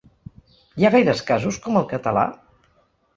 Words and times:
Hi 0.79 0.87
ha 0.87 0.89
gaires 0.95 1.21
casos 1.27 1.59
com 1.67 1.77
el 1.83 1.85
català? 1.91 2.25